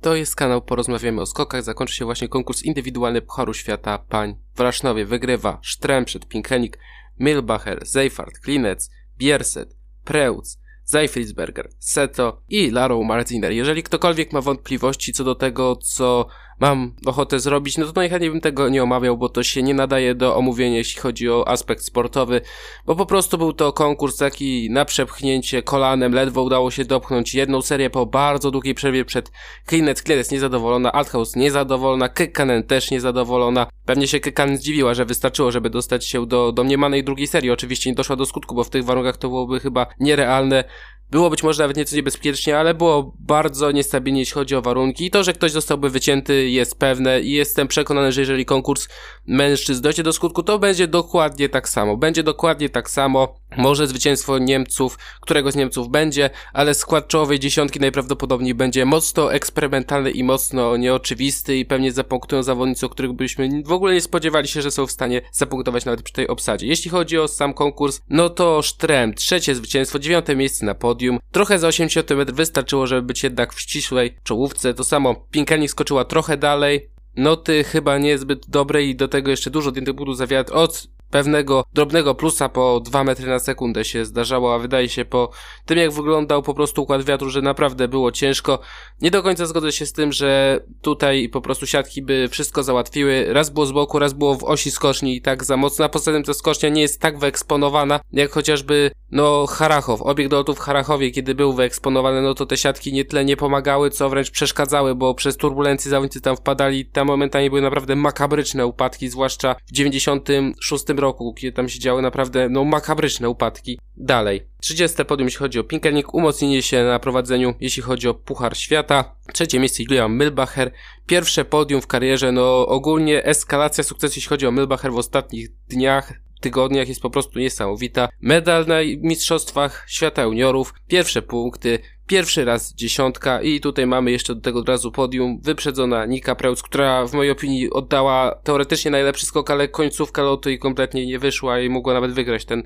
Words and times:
To 0.00 0.16
jest 0.16 0.36
kanał 0.36 0.62
Porozmawiamy 0.62 1.20
o 1.20 1.26
skokach. 1.26 1.62
Zakończy 1.62 1.94
się 1.94 2.04
właśnie 2.04 2.28
konkurs 2.28 2.62
indywidualny 2.62 3.22
Pucharu 3.22 3.54
Świata 3.54 3.98
Pań. 3.98 4.36
W 4.54 4.60
Rasznowie 4.60 5.04
wygrywa 5.04 5.58
Sztrem 5.62 6.04
przed 6.04 6.28
Pinkenik, 6.28 6.78
Milbacher, 7.18 7.86
Zeifert, 7.86 8.38
Klinec, 8.38 8.90
Bierset, 9.18 9.76
Preutz, 10.04 10.58
Zeifridsberger, 10.84 11.70
Seto 11.78 12.42
i 12.48 12.70
Laro 12.70 13.02
Martiner. 13.02 13.52
Jeżeli 13.52 13.82
ktokolwiek 13.82 14.32
ma 14.32 14.40
wątpliwości 14.40 15.12
co 15.12 15.24
do 15.24 15.34
tego, 15.34 15.76
co 15.76 16.26
mam 16.60 16.94
ochotę 17.06 17.40
zrobić, 17.40 17.78
no 17.78 17.86
to 17.86 17.92
najchętniej 17.94 18.30
bym 18.30 18.40
tego 18.40 18.68
nie 18.68 18.82
omawiał, 18.82 19.18
bo 19.18 19.28
to 19.28 19.42
się 19.42 19.62
nie 19.62 19.74
nadaje 19.74 20.14
do 20.14 20.36
omówienia, 20.36 20.76
jeśli 20.76 21.00
chodzi 21.00 21.30
o 21.30 21.48
aspekt 21.48 21.84
sportowy, 21.84 22.40
bo 22.86 22.96
po 22.96 23.06
prostu 23.06 23.38
był 23.38 23.52
to 23.52 23.72
konkurs 23.72 24.16
taki 24.16 24.70
na 24.70 24.84
przepchnięcie 24.84 25.62
kolanem, 25.62 26.12
ledwo 26.12 26.42
udało 26.42 26.70
się 26.70 26.84
dopchnąć 26.84 27.34
jedną 27.34 27.62
serię 27.62 27.90
po 27.90 28.06
bardzo 28.06 28.50
długiej 28.50 28.74
przerwie 28.74 29.04
przed 29.04 29.30
Klinet. 29.66 30.02
Klinet 30.02 30.32
niezadowolona, 30.32 30.92
Althaus 30.92 31.36
niezadowolona, 31.36 32.08
Kekkanen 32.08 32.62
też 32.62 32.90
niezadowolona. 32.90 33.66
Pewnie 33.84 34.08
się 34.08 34.20
Kekkanen 34.20 34.56
zdziwiła, 34.56 34.94
że 34.94 35.04
wystarczyło, 35.04 35.52
żeby 35.52 35.70
dostać 35.70 36.06
się 36.06 36.26
do 36.26 36.52
domniemanej 36.52 37.04
drugiej 37.04 37.26
serii. 37.26 37.50
Oczywiście 37.50 37.90
nie 37.90 37.96
doszła 37.96 38.16
do 38.16 38.26
skutku, 38.26 38.54
bo 38.54 38.64
w 38.64 38.70
tych 38.70 38.84
warunkach 38.84 39.16
to 39.16 39.28
byłoby 39.28 39.60
chyba 39.60 39.86
nierealne. 40.00 40.64
Było 41.10 41.30
być 41.30 41.42
może 41.42 41.62
nawet 41.62 41.76
nieco 41.76 41.96
niebezpiecznie, 41.96 42.58
ale 42.58 42.74
było 42.74 43.14
bardzo 43.18 43.70
niestabilnie, 43.70 44.20
jeśli 44.20 44.34
chodzi 44.34 44.56
o 44.56 44.62
warunki. 44.62 45.04
I 45.04 45.10
to, 45.10 45.24
że 45.24 45.32
ktoś 45.32 45.52
zostałby 45.52 45.90
wycięty 45.90 46.50
jest 46.50 46.78
pewne 46.78 47.20
i 47.20 47.32
jestem 47.32 47.68
przekonany, 47.68 48.12
że 48.12 48.20
jeżeli 48.20 48.44
konkurs 48.44 48.88
mężczyzn 49.26 49.82
dojdzie 49.82 50.02
do 50.02 50.12
skutku, 50.12 50.42
to 50.42 50.58
będzie 50.58 50.88
dokładnie 50.88 51.48
tak 51.48 51.68
samo. 51.68 51.96
Będzie 51.96 52.22
dokładnie 52.22 52.68
tak 52.68 52.90
samo. 52.90 53.39
Może 53.56 53.86
zwycięstwo 53.86 54.38
Niemców, 54.38 54.98
którego 55.20 55.52
z 55.52 55.56
Niemców 55.56 55.88
będzie, 55.88 56.30
ale 56.52 56.74
skład 56.74 57.08
czołowej 57.08 57.38
dziesiątki 57.38 57.80
najprawdopodobniej 57.80 58.54
będzie 58.54 58.84
mocno 58.84 59.32
eksperymentalny 59.32 60.10
i 60.10 60.24
mocno 60.24 60.76
nieoczywisty 60.76 61.56
i 61.56 61.64
pewnie 61.64 61.92
zapunktują 61.92 62.42
zawodnicy, 62.42 62.86
o 62.86 62.88
których 62.88 63.12
byśmy 63.12 63.62
w 63.64 63.72
ogóle 63.72 63.94
nie 63.94 64.00
spodziewali 64.00 64.48
się, 64.48 64.62
że 64.62 64.70
są 64.70 64.86
w 64.86 64.90
stanie 64.90 65.20
zapunktować 65.32 65.84
nawet 65.84 66.02
przy 66.02 66.14
tej 66.14 66.28
obsadzie. 66.28 66.66
Jeśli 66.66 66.90
chodzi 66.90 67.18
o 67.18 67.28
sam 67.28 67.54
konkurs, 67.54 68.00
no 68.08 68.30
to 68.30 68.62
Sztrem, 68.62 69.14
trzecie 69.14 69.54
zwycięstwo, 69.54 69.98
dziewiąte 69.98 70.36
miejsce 70.36 70.66
na 70.66 70.74
podium. 70.74 71.18
Trochę 71.32 71.58
za 71.58 71.68
80 71.68 72.10
metr 72.10 72.32
wystarczyło, 72.32 72.86
żeby 72.86 73.02
być 73.02 73.22
jednak 73.22 73.52
w 73.52 73.60
ścisłej 73.60 74.16
czołówce. 74.22 74.74
To 74.74 74.84
samo 74.84 75.14
Pinkenik 75.30 75.70
skoczyła 75.70 76.04
trochę 76.04 76.36
dalej, 76.36 76.90
noty 77.16 77.64
chyba 77.64 77.98
niezbyt 77.98 78.46
dobre 78.48 78.84
i 78.84 78.96
do 78.96 79.08
tego 79.08 79.30
jeszcze 79.30 79.50
dużo 79.50 79.72
tych 79.72 79.92
budów 79.92 80.16
za 80.16 80.26
wiatr 80.26 80.52
od 80.54 80.88
pewnego 81.10 81.64
drobnego 81.74 82.14
plusa 82.14 82.48
po 82.48 82.80
2 82.80 83.04
metry 83.04 83.26
na 83.26 83.38
sekundę 83.38 83.84
się 83.84 84.04
zdarzało, 84.04 84.54
a 84.54 84.58
wydaje 84.58 84.88
się 84.88 85.04
po 85.04 85.30
tym 85.66 85.78
jak 85.78 85.92
wyglądał 85.92 86.42
po 86.42 86.54
prostu 86.54 86.82
układ 86.82 87.04
wiatru, 87.04 87.30
że 87.30 87.42
naprawdę 87.42 87.88
było 87.88 88.12
ciężko. 88.12 88.58
Nie 89.02 89.10
do 89.10 89.22
końca 89.22 89.46
zgodzę 89.46 89.72
się 89.72 89.86
z 89.86 89.92
tym, 89.92 90.12
że 90.12 90.60
tutaj 90.82 91.28
po 91.28 91.40
prostu 91.40 91.66
siatki 91.66 92.02
by 92.02 92.28
wszystko 92.30 92.62
załatwiły. 92.62 93.32
Raz 93.32 93.50
było 93.50 93.66
z 93.66 93.72
boku, 93.72 93.98
raz 93.98 94.12
było 94.12 94.34
w 94.34 94.44
osi 94.44 94.70
skoczni 94.70 95.16
i 95.16 95.22
tak 95.22 95.44
za 95.44 95.56
mocno, 95.56 95.84
a 95.84 95.88
poza 95.88 96.12
tym 96.12 96.24
ta 96.24 96.34
skocznia 96.34 96.68
nie 96.68 96.82
jest 96.82 97.00
tak 97.00 97.18
wyeksponowana, 97.18 98.00
jak 98.12 98.30
chociażby 98.30 98.90
no 99.12 99.46
Harachow. 99.46 100.02
Obieg 100.02 100.28
do 100.28 100.36
lotu 100.36 100.54
w 100.54 100.58
Harachowie, 100.58 101.10
kiedy 101.10 101.34
był 101.34 101.52
wyeksponowany, 101.52 102.22
no 102.22 102.34
to 102.34 102.46
te 102.46 102.56
siatki 102.56 102.92
nie 102.92 103.04
tyle 103.04 103.24
nie 103.24 103.36
pomagały, 103.36 103.90
co 103.90 104.08
wręcz 104.08 104.30
przeszkadzały, 104.30 104.94
bo 104.94 105.14
przez 105.14 105.36
turbulencje 105.36 105.90
zawodnicy 105.90 106.20
tam 106.20 106.36
wpadali, 106.36 106.86
tam 106.86 107.06
momentami 107.06 107.50
były 107.50 107.62
naprawdę 107.62 107.96
makabryczne 107.96 108.66
upadki, 108.66 109.08
zwłaszcza 109.08 109.56
w 109.66 109.72
96 109.72 110.84
roku, 110.96 111.34
kiedy 111.34 111.52
tam 111.52 111.68
się 111.68 111.78
działy 111.78 112.02
naprawdę 112.02 112.48
no 112.48 112.64
makabryczne 112.64 113.28
upadki. 113.28 113.78
Dalej. 113.96 114.46
30 114.60 115.04
podium, 115.04 115.26
jeśli 115.26 115.38
chodzi 115.38 115.58
o 115.58 115.64
Pinkelnik, 115.64 116.14
umocnienie 116.14 116.62
się 116.62 116.84
na 116.84 116.98
prowadzeniu, 116.98 117.54
jeśli 117.60 117.82
chodzi 117.82 118.08
o 118.08 118.14
Puchar 118.14 118.56
Świata. 118.56 119.16
Trzecie 119.32 119.58
miejsce 119.58 119.82
Julian 119.82 120.18
Milbacher. 120.18 120.72
Pierwsze 121.06 121.44
podium 121.44 121.80
w 121.80 121.86
karierze, 121.86 122.32
no 122.32 122.66
ogólnie 122.66 123.24
eskalacja 123.24 123.84
sukcesu, 123.84 124.12
jeśli 124.16 124.28
chodzi 124.28 124.46
o 124.46 124.52
Milbacher 124.52 124.92
w 124.92 124.98
ostatnich 124.98 125.48
dniach 125.68 126.12
tygodniach 126.40 126.88
jest 126.88 127.02
po 127.02 127.10
prostu 127.10 127.38
niesamowita. 127.38 128.08
Medal 128.20 128.66
na 128.66 128.76
Mistrzostwach 128.98 129.84
Świata 129.88 130.22
Juniorów, 130.22 130.74
pierwsze 130.88 131.22
punkty, 131.22 131.78
pierwszy 132.06 132.44
raz 132.44 132.74
dziesiątka 132.74 133.42
i 133.42 133.60
tutaj 133.60 133.86
mamy 133.86 134.10
jeszcze 134.10 134.34
do 134.34 134.40
tego 134.40 134.58
od 134.60 134.68
razu 134.68 134.92
podium, 134.92 135.40
wyprzedzona 135.42 136.06
Nika 136.06 136.34
Preutz, 136.34 136.62
która 136.62 137.06
w 137.06 137.12
mojej 137.12 137.32
opinii 137.32 137.70
oddała 137.70 138.34
teoretycznie 138.44 138.90
najlepszy 138.90 139.26
skok, 139.26 139.50
ale 139.50 139.68
końcówka 139.68 140.22
lotu 140.22 140.48
jej 140.48 140.58
kompletnie 140.58 141.06
nie 141.06 141.18
wyszła 141.18 141.60
i 141.60 141.68
mogła 141.68 141.94
nawet 141.94 142.12
wygrać 142.12 142.44
ten 142.44 142.62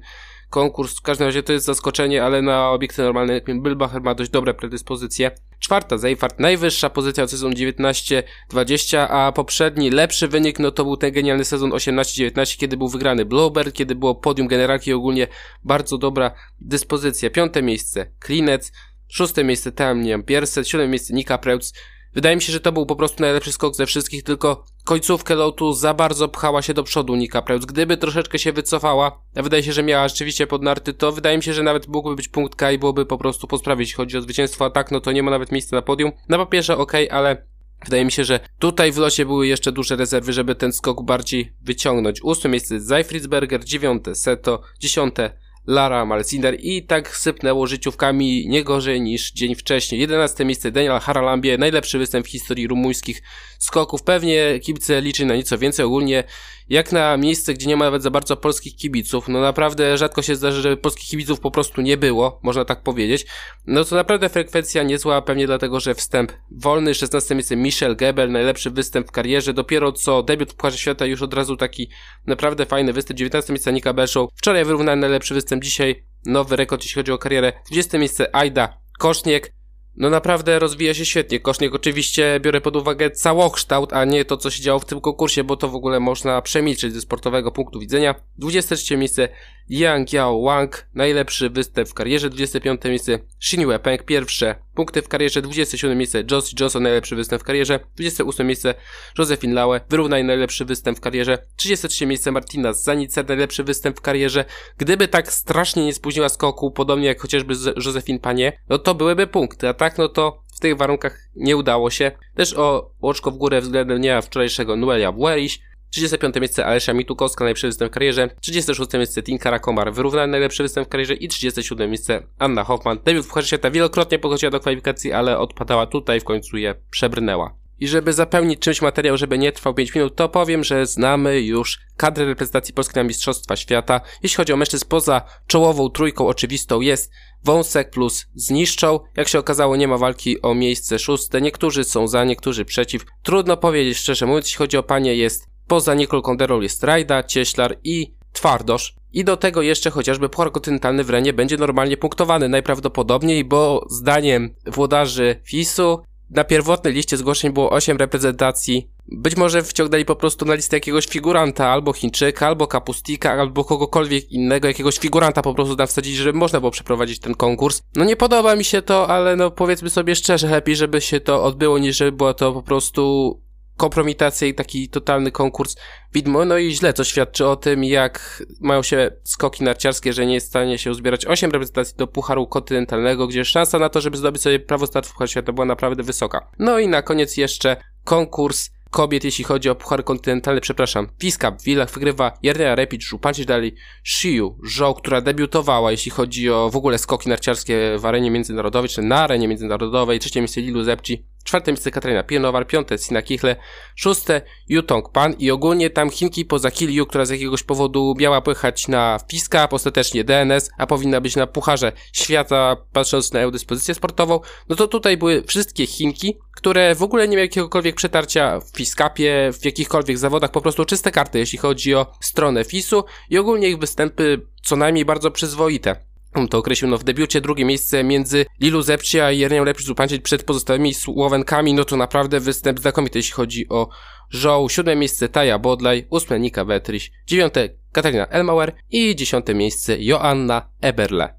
konkurs. 0.55 0.99
W 0.99 1.03
każdym 1.03 1.27
razie 1.27 1.43
to 1.43 1.53
jest 1.53 1.67
zaskoczenie, 1.67 2.25
ale 2.25 2.43
na 2.43 2.71
obiekty 2.71 3.03
normalne 3.03 3.41
Bilbacher 3.41 4.03
ma 4.03 4.15
dość 4.15 4.31
dobre 4.31 4.55
predyspozycje. 4.55 5.31
Czwarta 5.59 5.99
Zeifart, 5.99 6.41
najwyższa 6.41 6.91
pozycja 6.91 7.27
w 7.27 7.31
sezon 7.31 7.53
19-20, 7.53 9.07
a 9.11 9.33
poprzedni 9.33 9.91
lepszy 9.91 10.29
wynik 10.29 10.59
no 10.59 10.71
to 10.71 10.85
był 10.85 10.97
ten 10.97 11.13
genialny 11.13 11.45
sezon 11.45 11.71
18-19, 11.71 12.59
kiedy 12.59 12.77
był 12.77 12.89
wygrany 12.89 13.25
Bluebird, 13.25 13.75
kiedy 13.75 13.95
było 13.95 14.15
podium 14.15 14.49
generalki 14.49 14.93
ogólnie 14.93 15.27
bardzo 15.65 15.99
dobra 15.99 16.35
dyspozycja. 16.61 17.31
Piąte 17.31 17.63
miejsce 17.63 18.13
Klinec, 18.19 18.73
szóste 19.09 19.45
miejsce 19.45 19.73
Tamniam 19.73 20.23
Pierset, 20.23 20.69
siódme 20.69 20.89
miejsce 20.89 21.15
Nika 21.15 21.39
Preutz, 21.39 21.73
Wydaje 22.15 22.37
mi 22.37 22.43
się, 22.43 22.53
że 22.53 22.61
to 22.61 22.73
był 22.73 22.87
po 22.87 22.97
prostu 22.97 23.23
najlepszy 23.23 23.53
skok 23.53 23.75
ze 23.75 23.87
wszystkich, 23.87 24.23
tylko 24.23 24.65
końcówkę 24.85 25.35
lotu 25.35 25.73
za 25.73 25.95
bardzo 25.95 26.29
pchała 26.29 26.63
się 26.63 26.75
do 26.75 26.83
przodu 26.83 27.17
Nika 27.17 27.43
Preutz. 27.43 27.67
Gdyby 27.67 27.97
troszeczkę 27.97 28.39
się 28.39 28.53
wycofała, 28.53 29.21
a 29.37 29.43
wydaje 29.43 29.63
się, 29.63 29.73
że 29.73 29.83
miała 29.83 30.09
rzeczywiście 30.09 30.47
pod 30.47 30.63
narty, 30.63 30.93
to 30.93 31.13
wydaje 31.13 31.37
mi 31.37 31.43
się, 31.43 31.53
że 31.53 31.63
nawet 31.63 31.89
mógłby 31.89 32.17
być 32.17 32.29
punkt 32.29 32.55
K 32.55 32.73
i 32.73 32.79
byłoby 32.79 33.07
po 33.07 33.19
prostu 33.19 33.47
posprawić. 33.47 33.89
Jeśli 33.89 33.97
chodzi 33.97 34.19
o 34.19 34.23
zwycięstwo, 34.23 34.71
tak, 34.71 34.91
no 34.91 35.01
to 35.01 35.13
nie 35.13 35.23
ma 35.23 35.31
nawet 35.31 35.53
miejsca 35.53 35.77
na 35.77 35.83
podium. 35.83 36.13
Na 36.29 36.39
papierze 36.39 36.77
ok, 36.77 36.93
ale 37.11 37.47
Wydaje 37.85 38.05
mi 38.05 38.13
się, 38.13 38.25
że 38.25 38.41
tutaj 38.59 38.93
w 38.93 38.97
losie 38.97 39.27
były 39.27 39.47
jeszcze 39.47 39.73
duże 39.73 39.97
rezerwy, 39.97 40.33
żeby 40.33 40.55
ten 40.55 40.73
skok 40.73 41.03
bardziej 41.03 41.53
wyciągnąć. 41.63 42.23
Ósme 42.23 42.51
miejsce 42.51 42.81
Zeifridsberger, 42.81 43.65
dziewiąte 43.65 44.15
Seto, 44.15 44.63
dziesiąte 44.81 45.44
Lara 45.67 46.05
Malziner 46.05 46.57
i 46.61 46.83
tak 46.83 47.17
sypnęło 47.17 47.67
życiówkami 47.67 48.49
nie 48.49 48.65
gorzej 48.65 49.01
niż 49.01 49.33
dzień 49.33 49.55
wcześniej. 49.55 50.01
11 50.01 50.45
miejsce 50.45 50.71
Daniel 50.71 51.01
Haralambie, 51.01 51.59
najlepszy 51.59 51.99
występ 51.99 52.27
w 52.27 52.31
historii 52.31 52.67
rumuńskich 52.67 53.23
skoków. 53.59 54.03
Pewnie 54.03 54.59
kibice 54.61 55.01
liczy 55.01 55.27
na 55.27 55.37
nieco 55.37 55.59
więcej. 55.59 55.85
Ogólnie 55.85 56.25
jak 56.69 56.93
na 56.93 57.17
miejsce, 57.17 57.55
gdzie 57.55 57.67
nie 57.67 57.77
ma 57.77 57.85
nawet 57.85 58.03
za 58.03 58.11
bardzo 58.11 58.37
polskich 58.37 58.77
kibiców, 58.77 59.29
no 59.29 59.41
naprawdę 59.41 59.99
rzadko 59.99 60.23
się 60.23 60.37
zdarzy, 60.37 60.63
żeby 60.63 60.77
polskich 60.77 61.09
kibiców 61.09 61.41
po 61.41 61.51
prostu 61.51 61.81
nie 61.81 61.97
było, 61.97 62.41
można 62.43 62.65
tak 62.65 62.83
powiedzieć. 62.83 63.27
No 63.67 63.85
to 63.85 63.97
naprawdę 63.97 64.29
frekwencja 64.29 64.83
niezła, 64.83 65.23
pewnie 65.23 65.47
dlatego, 65.47 65.81
że 65.81 65.95
wstęp 65.95 66.33
wolny, 66.51 66.95
16 66.95 67.35
miejsce 67.35 67.57
Michel 67.57 67.97
Gebel, 67.97 68.33
najlepszy 68.33 68.71
występ 68.71 69.09
w 69.09 69.11
karierze, 69.11 69.53
dopiero 69.53 69.93
co 69.93 70.23
debiut 70.23 70.53
w 70.53 70.55
Pucharze 70.55 70.79
Świata 70.79 71.07
już 71.07 71.23
od 71.23 71.35
razu 71.35 71.57
taki 71.57 71.89
naprawdę 72.27 72.67
fajny 72.67 72.93
występ, 72.93 73.19
19 73.19 73.53
miejsce 73.53 73.73
Nika 73.73 73.93
Bershow, 73.93 74.31
wczoraj 74.35 74.65
wyrównany 74.65 75.01
najlepszy 75.01 75.35
występ, 75.35 75.54
dzisiaj 75.61 76.07
nowy 76.27 76.57
rekord 76.57 76.83
jeśli 76.83 76.95
chodzi 76.95 77.13
o 77.13 77.19
karierę, 77.19 77.53
20 77.67 77.99
miejsce 77.99 78.37
Aida 78.37 78.81
Koszniek, 78.99 79.53
no 79.97 80.11
naprawdę 80.11 80.59
rozwija 80.59 80.95
się 80.95 81.05
świetnie. 81.05 81.41
Koszniek 81.41 81.75
oczywiście 81.75 82.41
biorę 82.41 82.61
pod 82.61 82.77
uwagę 82.77 83.11
całokształt, 83.11 83.93
a 83.93 84.05
nie 84.05 84.25
to, 84.25 84.37
co 84.37 84.51
się 84.51 84.63
działo 84.63 84.81
w 84.81 84.85
tym 84.85 85.01
konkursie, 85.01 85.45
bo 85.45 85.57
to 85.57 85.69
w 85.69 85.75
ogóle 85.75 86.01
można 86.01 86.43
przemilczyć 86.43 86.93
ze 86.93 87.01
sportowego 87.01 87.53
punktu 87.53 87.81
widzenia. 87.81 88.15
23 88.39 88.97
miejsce 88.97 89.29
Yang 89.71 90.13
Yao 90.13 90.43
Wang, 90.43 90.87
najlepszy 90.95 91.51
występ 91.51 91.89
w 91.89 91.95
karierze. 91.95 92.31
25 92.31 92.85
miejsce 92.85 93.19
Shin 93.41 93.67
Peng, 93.83 94.05
pierwsze 94.05 94.55
punkty 94.75 95.03
w 95.03 95.09
karierze. 95.09 95.43
27 95.43 95.99
miejsce 95.99 96.25
Josh 96.31 96.61
Johnson, 96.61 96.83
najlepszy 96.83 97.17
występ 97.17 97.43
w 97.43 97.45
karierze. 97.45 97.81
28 97.97 98.47
miejsce 98.47 98.75
Josephine 99.19 99.55
Laue, 99.55 99.81
wyrównaj 99.89 100.25
najlepszy 100.25 100.65
występ 100.65 100.99
w 100.99 101.01
karierze. 101.01 101.39
33 101.57 102.07
miejsce 102.07 102.33
Martina 102.33 102.73
Zanicer, 102.73 103.29
najlepszy 103.29 103.65
występ 103.65 103.99
w 103.99 104.01
karierze. 104.01 104.45
Gdyby 104.79 105.09
tak 105.09 105.33
strasznie 105.33 105.85
nie 105.85 105.95
spóźniła 105.95 106.29
skoku, 106.29 106.71
podobnie 106.71 107.07
jak 107.07 107.21
chociażby 107.21 107.55
Josephine 107.77 108.19
Panie, 108.19 108.61
no 108.69 108.79
to 108.79 108.95
byłyby 108.95 109.27
punkty, 109.27 109.69
a 109.69 109.75
tak 109.75 109.99
no 109.99 110.09
to 110.09 110.45
w 110.55 110.61
tych 110.61 110.77
warunkach 110.77 111.19
nie 111.37 111.57
udało 111.57 111.91
się. 111.91 112.13
Też 112.35 112.55
o 112.55 112.91
oczko 113.01 113.31
w 113.31 113.37
górę 113.37 113.61
względem 113.61 113.99
dnia 113.99 114.23
wczorajszego 114.23 114.77
Noelia 114.77 115.13
Weriś. 115.13 115.61
35 115.95 116.35
miejsce 116.41 116.67
Alesia 116.67 116.93
Mitukowska, 116.93 117.45
najlepszy 117.45 117.67
występ 117.67 117.93
w 117.93 117.95
karierze. 117.95 118.31
36 118.41 118.93
miejsce 118.93 119.23
Tinkara 119.23 119.59
Komar, 119.59 119.93
wyrównany 119.93 120.33
najlepszy 120.33 120.63
występ 120.63 120.87
w 120.87 120.91
karierze. 120.91 121.15
I 121.15 121.29
37 121.29 121.91
miejsce 121.91 122.23
Anna 122.39 122.65
Hoffman. 122.65 122.99
Debiut 123.05 123.27
w 123.27 123.47
Świata 123.47 123.71
wielokrotnie 123.71 124.19
podchodziła 124.19 124.51
do 124.51 124.61
kwalifikacji, 124.61 125.13
ale 125.13 125.39
odpadała 125.39 125.87
tutaj, 125.87 126.21
w 126.21 126.25
końcu 126.25 126.57
je 126.57 126.75
przebrnęła. 126.91 127.57
I 127.81 127.89
żeby 127.89 128.13
zapełnić 128.13 128.61
czymś 128.61 128.83
materiał, 128.83 129.17
żeby 129.17 129.39
nie 129.39 129.53
trwał 129.53 129.75
5 129.75 129.95
minut, 129.95 130.17
to 130.17 130.29
powiem, 130.29 130.65
że 130.65 130.87
znamy 130.87 131.41
już 131.41 131.81
kadrę 131.97 132.25
reprezentacji 132.25 132.75
Polski 132.75 132.97
na 132.97 133.03
Mistrzostwa 133.03 133.57
Świata. 133.57 134.01
Jeśli 134.23 134.37
chodzi 134.37 134.53
o 134.53 134.57
mężczyzn 134.57 134.85
poza 134.89 135.23
czołową 135.47 135.91
trójką 135.91 136.27
oczywistą 136.27 136.81
jest 136.81 137.13
Wąsek 137.45 137.91
plus 137.91 138.27
Zniszczą. 138.35 139.01
Jak 139.17 139.29
się 139.29 139.39
okazało, 139.39 139.77
nie 139.77 139.89
ma 139.89 139.99
walki 139.99 140.43
o 140.43 140.55
miejsce 140.55 140.99
szóste. 140.99 141.41
Niektórzy 141.41 141.85
są 141.85 142.09
za, 142.09 142.25
niektórzy 142.25 142.65
przeciw. 142.65 143.05
Trudno 143.23 143.57
powiedzieć, 143.57 143.99
szczerze 143.99 144.27
mówiąc, 144.27 144.47
jeśli 144.47 144.59
chodzi 144.59 144.77
o 144.77 144.83
panie, 144.83 145.17
jest 145.17 145.54
poza 145.67 145.95
Nicole 145.95 146.23
Konderą 146.23 146.61
jest 146.61 146.85
Rajda, 146.85 147.23
Cieślar 147.23 147.77
i 147.85 148.15
Twardosz. 148.33 148.95
I 149.13 149.25
do 149.25 149.37
tego 149.37 149.63
jeszcze 149.63 149.91
chociażby 149.91 150.29
Puchar 150.29 150.53
Kontynentalny 150.53 151.05
w 151.05 151.11
Renie 151.11 151.33
będzie 151.33 151.57
normalnie 151.57 151.97
punktowany 151.97 152.49
najprawdopodobniej, 152.49 153.45
bo 153.45 153.87
zdaniem 153.91 154.55
włodarzy 154.67 155.41
FIS-u 155.45 156.03
na 156.31 156.45
pierwotnej 156.45 156.95
liście 156.95 157.17
zgłoszeń 157.17 157.53
było 157.53 157.71
8 157.71 157.97
reprezentacji. 157.97 158.89
Być 159.09 159.37
może 159.37 159.63
wciągnęli 159.63 160.05
po 160.05 160.17
prostu 160.17 160.45
na 160.45 160.55
listę 160.55 160.77
jakiegoś 160.77 161.07
figuranta, 161.07 161.69
albo 161.69 161.93
Chińczyka, 161.93 162.47
albo 162.47 162.67
Kapustika, 162.67 163.33
albo 163.33 163.65
kogokolwiek 163.65 164.33
innego, 164.33 164.69
jakiegoś 164.69 164.99
figuranta 164.99 165.43
po 165.43 165.55
prostu 165.55 165.77
tam 165.77 165.87
wsadzić, 165.87 166.17
żeby 166.17 166.39
można 166.39 166.61
było 166.61 166.71
przeprowadzić 166.71 167.19
ten 167.19 167.35
konkurs. 167.35 167.83
No 167.97 168.05
nie 168.05 168.17
podoba 168.17 168.57
mi 168.57 168.65
się 168.65 168.83
to, 168.83 169.09
ale 169.09 169.37
no 169.37 169.51
powiedzmy 169.51 169.91
sobie 169.91 170.17
szczerze, 170.17 170.49
lepiej 170.49 170.77
żeby 170.77 171.01
się 171.01 171.21
to 171.21 171.43
odbyło, 171.45 171.79
niż 171.79 171.97
żeby 171.97 172.13
było 172.13 172.35
to 172.35 172.53
po 172.53 172.63
prostu 172.63 173.45
kompromitacja 173.77 174.49
i 174.49 174.55
taki 174.55 174.89
totalny 174.89 175.31
konkurs 175.31 175.77
widmo, 176.13 176.45
no 176.45 176.59
i 176.59 176.71
źle 176.71 176.93
to 176.93 177.05
świadczy 177.05 177.47
o 177.47 177.57
tym, 177.57 177.85
jak 177.85 178.43
mają 178.61 178.83
się 178.83 179.11
skoki 179.25 179.65
narciarskie, 179.65 180.13
że 180.13 180.27
nie 180.27 180.35
jest 180.35 180.47
w 180.47 180.51
stanie 180.51 180.79
się 180.79 180.91
uzbierać 180.91 181.27
8 181.27 181.51
reprezentacji 181.51 181.97
do 181.97 182.07
Pucharu 182.07 182.47
Kontynentalnego, 182.47 183.27
gdzie 183.27 183.45
szansa 183.45 183.79
na 183.79 183.89
to, 183.89 184.01
żeby 184.01 184.17
zdobyć 184.17 184.43
sobie 184.43 184.61
prawo 184.61 184.87
startu 184.87 185.09
w 185.09 185.13
Pucharze 185.13 185.31
Świata 185.31 185.53
była 185.53 185.65
naprawdę 185.65 186.03
wysoka. 186.03 186.51
No 186.59 186.79
i 186.79 186.89
na 186.89 187.03
koniec 187.03 187.37
jeszcze 187.37 187.77
konkurs 188.05 188.71
kobiet, 188.95 189.25
jeśli 189.25 189.45
chodzi 189.45 189.71
o 189.71 189.75
Puchar 189.75 190.05
Kontynentalny, 190.05 190.61
przepraszam. 190.61 191.09
Fiska 191.21 191.51
w 191.51 191.63
Willach 191.63 191.91
wygrywa 191.91 192.33
Jernia 192.43 192.75
Repic, 192.75 193.03
Żupancic 193.03 193.47
dalej 193.47 193.75
Shiu, 194.05 194.59
Zhou, 194.65 194.95
która 194.95 195.21
debiutowała, 195.21 195.91
jeśli 195.91 196.11
chodzi 196.11 196.51
o 196.51 196.71
w 196.71 196.77
ogóle 196.77 196.99
skoki 196.99 197.29
narciarskie 197.29 197.97
w 197.99 198.07
arenie 198.07 198.31
międzynarodowej, 198.31 198.89
czy 198.89 199.03
na 199.03 199.17
arenie 199.17 199.49
międzynarodowej, 199.49 200.19
trzecie 200.19 200.41
miejsce 200.41 200.61
Lilu 200.61 200.85
Zepci, 200.85 201.27
czwarte 201.45 201.73
miejsce 201.73 201.91
Katarina 201.91 202.23
Piernowar, 202.23 202.67
piąte 202.67 202.99
Sina 202.99 203.23
Kichle, 203.23 203.57
szóste 203.97 204.43
Yutong 204.69 205.13
Pan 205.13 205.35
i 205.39 205.51
ogólnie 205.51 205.91
tam 205.91 206.11
Chinki 206.11 206.45
poza 206.45 206.71
Kiliu, 206.71 207.07
która 207.07 207.25
z 207.25 207.31
jakiegoś 207.31 207.63
powodu 207.63 208.15
miała 208.19 208.41
pojechać 208.41 208.89
na 208.89 209.19
Fiska, 209.31 209.69
ostatecznie 209.71 210.25
DNS, 210.25 210.71
a 210.79 210.87
powinna 210.87 211.21
być 211.21 211.37
na 211.37 211.47
Pucharze 211.47 211.93
Świata, 212.13 212.77
patrząc 212.93 213.33
na 213.33 213.41
jej 213.41 213.53
dyspozycję 213.53 213.95
sportową, 213.95 214.41
no 214.69 214.77
to 214.77 214.89
tutaj 214.89 215.17
były 215.17 215.43
wszystkie 215.43 215.87
Chinki, 215.87 216.39
które 216.57 216.95
w 216.95 217.03
ogóle 217.03 217.29
nie 217.29 217.37
miały 217.37 217.47
jakiegokolwiek 217.47 217.95
przetarcia 217.95 218.61
w 218.61 218.77
Fiskapie, 218.77 219.51
w 219.61 219.65
jakichkolwiek 219.65 220.19
zawodach, 220.19 220.51
po 220.51 220.61
prostu 220.61 220.85
czyste 220.85 221.11
karty, 221.11 221.39
jeśli 221.39 221.59
chodzi 221.59 221.95
o 221.95 222.07
stronę 222.21 222.65
FISu 222.65 223.05
i 223.31 223.39
ogólnie 223.39 223.69
ich 223.69 223.79
występy 223.79 224.47
co 224.63 224.77
najmniej 224.77 225.05
bardzo 225.05 225.31
przyzwoite. 225.31 226.14
To 226.51 226.59
określił 226.59 226.91
no, 226.91 226.99
w 226.99 227.05
debiucie 227.05 227.41
drugie 227.41 227.65
miejsce 227.65 228.05
między 228.05 228.47
Lilu 228.61 228.83
Zepci 228.83 229.21
a 229.21 229.31
Jernią 229.31 229.65
Lepszy 229.65 229.87
Zupancić 229.87 230.23
przed 230.23 230.43
pozostałymi 230.43 230.95
Słowenkami, 230.95 231.75
no 231.75 231.85
to 231.85 231.97
naprawdę 231.97 232.41
występ 232.41 232.81
znakomity, 232.81 233.19
jeśli 233.19 233.33
chodzi 233.33 233.69
o 233.69 233.89
Żoł. 234.31 234.69
Siódme 234.69 234.97
miejsce 234.97 235.29
Taja 235.29 235.59
Bodlaj, 235.59 236.07
ósme 236.11 236.41
Nika 236.41 236.65
Wetriś, 236.65 237.13
dziewiąte 237.27 237.69
Katarina 237.93 238.27
Elmauer 238.27 238.73
i 238.91 239.17
dziesiąte 239.17 239.55
miejsce 239.55 240.03
Joanna 240.03 240.71
Eberle. 240.81 241.39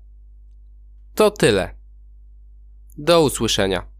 To 1.16 1.32
tyle. 1.32 1.76
Do 2.98 3.22
usłyszenia. 3.22 3.95